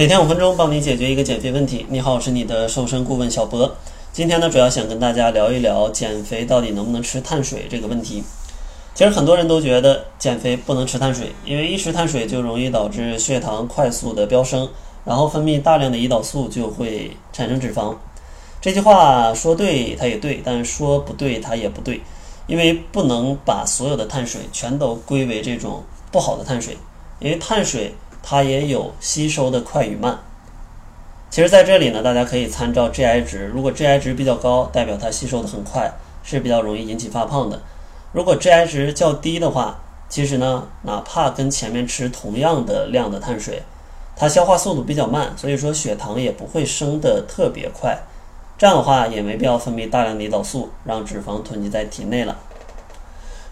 [0.00, 1.84] 每天五分钟，帮你解决一个减肥问题。
[1.90, 3.76] 你好，我是你的瘦身顾问小博。
[4.14, 8.24] 今天呢，主要想跟大家聊一聊减肥到底能不能吃碳水这个问题。
[8.94, 14.66] 其实很多人都觉得减肥不能吃碳水，因为一吃碳水就容易导致血糖快速的飙升，
[15.04, 17.94] 然后分泌大量的胰岛素就会产生脂肪。
[18.62, 22.00] 这句话说对，它也对；但说不对，它也不对，
[22.46, 26.78] 因为不能把所有的碳水全都归为这种不好的碳水，
[27.18, 27.94] 因为碳水。
[28.22, 30.18] 它也有吸收的快与慢。
[31.30, 33.46] 其实，在这里呢，大家可以参照 GI 值。
[33.46, 35.92] 如果 GI 值比较高，代表它吸收的很快，
[36.24, 37.62] 是比较容易引起发胖的。
[38.12, 43.62] 如果 GI 值较低的话，其实呢，哪怕跟前面吃同样的量的碳水，
[44.16, 47.96] 它消化速度比较慢，所以说血糖也不会升得特别快。
[48.58, 52.36] 这样的话，也没必要分泌大量的胰岛素，让脂肪囤积在体内了。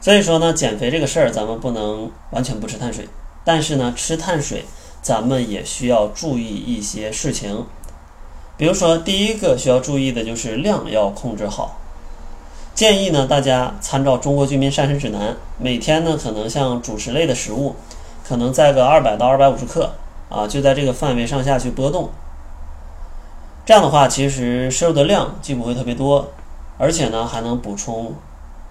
[0.00, 3.08] 所以说呢，减肥这个事儿，咱们不能完全不吃碳水。
[3.48, 4.66] 但是呢，吃碳水，
[5.00, 7.64] 咱们也需要注意一些事情。
[8.58, 11.78] 比如说，第一个需要注意的就是量要控制好。
[12.74, 17.74] 建议呢，大家参照《中国居民膳食指南》，每天呢，可能像主食类的食物，
[18.22, 19.94] 可能在个二百到二百五十克
[20.28, 22.10] 啊，就在这个范围上下去波动。
[23.64, 26.28] 这样的话，其实摄入的量既不会特别多，
[26.76, 28.12] 而且呢，还能补充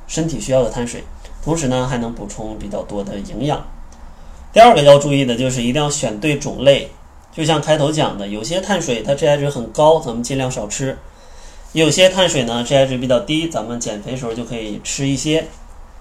[0.06, 1.04] 身体需要的碳水，
[1.44, 3.66] 同时呢，还能补充比较多的营养。
[4.58, 6.90] 第二个要注意的就是一定要选对种类，
[7.32, 10.96] 就像开头讲的，有些碳水它 GI 值很高，咱们尽量少吃；
[11.74, 15.46] 有些碳水呢 GI 值比较低，咱们减肥时候就可以吃一些。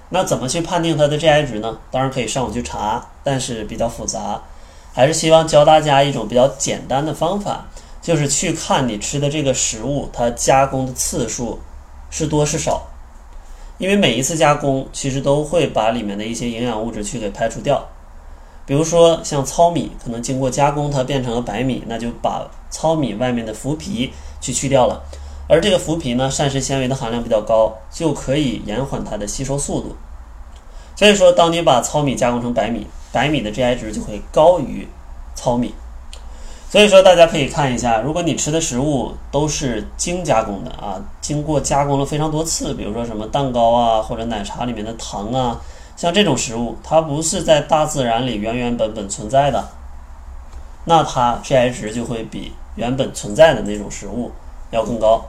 [0.08, 1.78] 那怎么去判定它的 GI 值呢？
[1.90, 4.40] 当然可以上网去查，但是比较复杂，
[4.94, 7.66] 还是希望教大家一种比较简单的方法，
[8.00, 11.60] 就是去看你吃的这个食物它加工的次数
[12.08, 12.86] 是多是少，
[13.76, 17.86] 因为每一次加工其实都会把里面的一些营养物质去给排除掉。
[18.66, 25.00] 比如说像糙米，可能经过加工，它变成了白米，那就把糙米外面的麸皮去去掉了。
[25.48, 29.94] 而这个麸皮呢，膳食纤维的含量比较高，就可以延缓它的吸收速度。
[30.96, 34.88] 所以说，当你把糙米加工成白米，白米的 GI 值就会高于
[35.36, 35.72] 糙米。
[36.68, 45.60] 所以说，大家可以看一下，如果你吃的食物都是精加工的啊，经过加工了非常多次，比如说什么蛋糕啊，或者奶茶里面的糖啊。
[45.96, 49.66] 像这种食物，它不是在大自然里原原本本存在的，
[50.84, 54.30] 那它 GI 值就会比原本存在的那种食物
[54.70, 55.24] 要更高。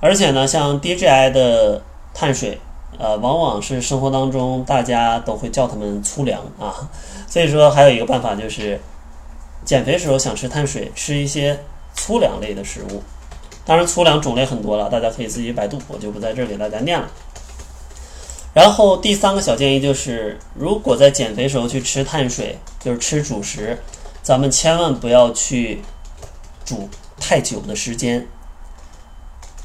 [0.00, 1.80] 而且呢，像低 GI 的
[2.12, 2.58] 碳水，
[2.98, 6.74] 呃，往往是生活当中大家都会叫它们粗粮啊。
[7.28, 8.80] 所以说，还有一个办法就是，
[9.64, 11.58] 减肥时候想吃碳水，吃一些
[11.94, 13.02] 粗粮类的食物。
[13.64, 17.08] 当然，粗粮种类很多了，大家可以自己百度，我就不在这儿给大家念了。
[18.56, 23.78] 然后第三个小建议就是，如果在减肥时候去吃碳水，就是吃主食，
[24.22, 25.82] 咱们千万不要去
[26.64, 26.88] 煮
[27.20, 28.26] 太久的时间，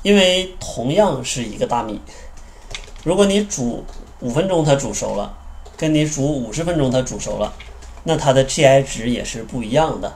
[0.03, 2.01] 因为同样是一个大米，
[3.05, 3.85] 如果你煮
[4.19, 5.37] 五分钟它煮熟了，
[5.77, 7.53] 跟你煮五十分钟它煮熟了，
[8.03, 10.11] 那它的 GI 值也是不一样的。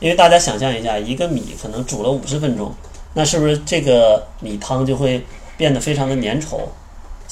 [0.00, 2.74] 因为大家想象一下，一个米可能煮了五十分钟，
[3.12, 5.22] 那是不是这个米汤就会
[5.58, 6.60] 变得非常的粘稠？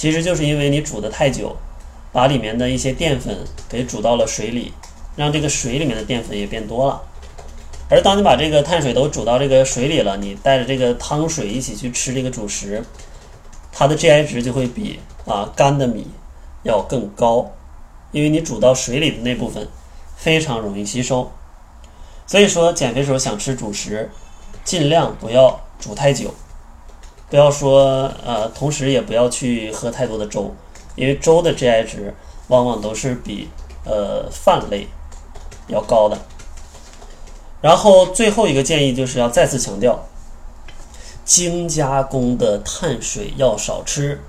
[0.00, 1.54] 其实就是因为你煮的太久，
[2.10, 3.36] 把里面的一些淀粉
[3.68, 4.72] 给煮到了水里，
[5.14, 7.02] 让这个水里面的淀粉也变多了。
[7.90, 12.82] 而当你把这个碳水都煮到这个水里了，你带着这个汤水一起去吃这个主食，
[13.70, 16.06] 它的 GI 值就会比啊干的米
[16.62, 17.52] 要更高，
[18.10, 19.68] 因为你煮到水里的那部分
[20.16, 21.30] 非常容易吸收。
[22.26, 24.08] 所以说减肥时候想吃主食，
[24.64, 26.32] 尽量不要煮太久。
[27.30, 30.52] 不要说呃，同时也不要去喝太多的粥，
[30.96, 32.12] 因为粥的 GI 值
[32.48, 33.48] 往往都是比
[33.84, 34.88] 呃饭类
[35.68, 36.18] 要高的。
[37.60, 40.04] 然后最后一个建议就是要再次强调，
[41.24, 44.20] 精加工的碳水要少吃。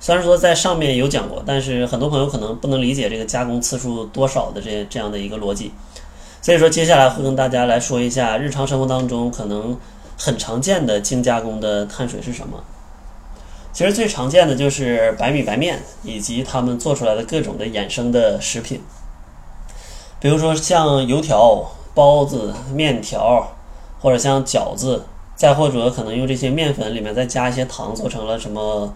[0.00, 5.72] 虽然说在上面有讲过，但是很多朋友可能不能理解这个加工次数多少的这这样的一个逻辑。
[6.40, 9.78] 所以说接下来会跟大家来说一下日常生活当中可能。
[10.18, 12.62] 很常见的精加工的碳水是什么？
[13.72, 18.82] 其实最常见的就是白米白面以及他们做出来的各种的衍生的食品，
[20.20, 23.50] 比如说像油条、包子、面条，
[23.98, 28.94] 或者像饺子，再或者可能用这些面粉里面再加一些糖做成了什么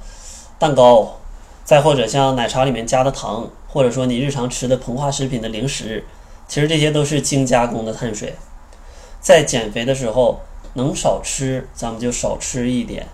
[0.59, 1.17] 蛋糕，
[1.65, 6.05] 再或者像奶茶里面加的糖，或者说你日常吃的膨化食品的零食，
[6.47, 8.35] 其实这些都是精加工的碳水，
[9.23, 10.41] 在减肥的时候。
[10.77, 13.07] 能少吃，咱们就少吃一点，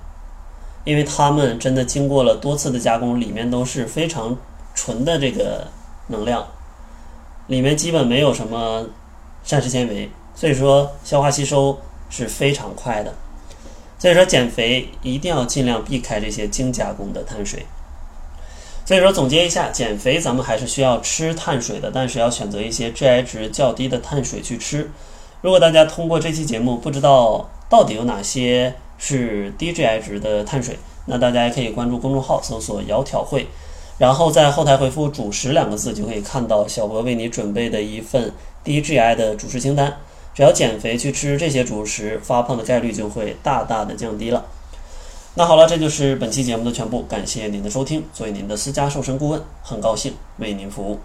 [0.85, 4.37] 因为它们真的经过了多次的加工，里面都是非常
[4.75, 5.69] 纯的这个
[6.09, 6.47] 能量，
[7.47, 8.87] 里面基本没有什么
[9.45, 11.79] 膳食纤维，所以说消化吸收
[12.11, 13.15] 是非常快的。
[13.99, 17.65] 所以说减肥一定要尽量避开这些精加工的碳水。
[18.85, 24.91] 所以说总结一下，减肥咱们还是需要吃碳水的，但是要选择一些 GI 值较低的碳水去吃。
[25.43, 33.49] 如果大家通过这期节目不知道到底有哪些是低 GI 值的碳水，那大家也可以关注公众号搜索“窈窕会”，
[33.99, 39.97] 然后在后台回复“主食”两个字，就可以看到小博为你准备的一份低 GI 的主食清单。
[40.33, 44.45] 只要减肥去吃这些主食，发胖的概率就会大大的降低了。
[45.35, 48.05] 那好了，这就是本期节目的全部，感谢您的收听。
[48.15, 51.01] 作为您的私家瘦身顾问，很高兴为您服务。